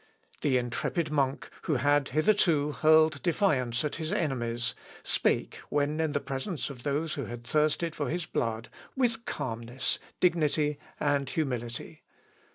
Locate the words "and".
10.99-11.29